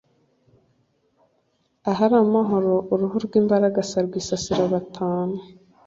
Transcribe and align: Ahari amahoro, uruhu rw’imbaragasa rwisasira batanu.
Ahari 1.91 2.15
amahoro, 2.25 2.73
uruhu 2.93 3.15
rw’imbaragasa 3.25 3.95
rwisasira 4.05 4.63
batanu. 4.73 5.35